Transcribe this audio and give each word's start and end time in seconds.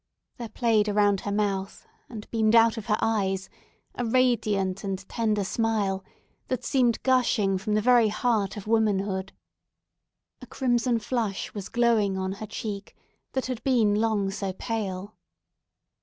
There 0.37 0.49
played 0.49 0.89
around 0.89 1.19
her 1.21 1.31
mouth, 1.31 1.85
and 2.09 2.27
beamed 2.31 2.55
out 2.55 2.75
of 2.75 2.87
her 2.87 2.97
eyes, 3.03 3.51
a 3.93 4.03
radiant 4.03 4.83
and 4.83 4.97
tender 5.07 5.43
smile, 5.43 6.03
that 6.47 6.65
seemed 6.65 7.03
gushing 7.03 7.59
from 7.59 7.75
the 7.75 7.83
very 7.83 8.07
heart 8.07 8.57
of 8.57 8.65
womanhood. 8.65 9.31
A 10.41 10.47
crimson 10.47 10.97
flush 10.97 11.53
was 11.53 11.69
glowing 11.69 12.17
on 12.17 12.31
her 12.31 12.47
cheek, 12.47 12.95
that 13.33 13.45
had 13.45 13.63
been 13.63 13.93
long 13.93 14.31
so 14.31 14.53
pale. 14.53 15.13